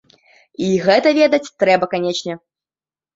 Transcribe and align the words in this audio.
І 0.67 0.69
гэта 0.85 1.11
ведаць 1.17 1.51
трэба 1.65 1.89
канечне. 1.93 2.33